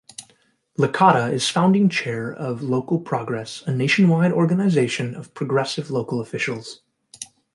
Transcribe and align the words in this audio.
Licata 0.79 1.31
is 1.31 1.47
founding 1.47 1.87
chair 1.87 2.33
of 2.33 2.63
Local 2.63 2.99
Progress, 2.99 3.61
a 3.67 3.71
nationwide 3.71 4.31
organization 4.31 5.13
of 5.13 5.35
progressive 5.35 5.91
local 5.91 6.19
officials. 6.19 6.81